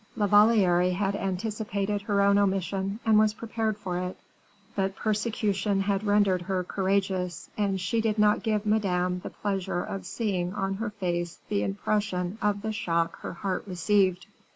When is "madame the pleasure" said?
8.65-9.81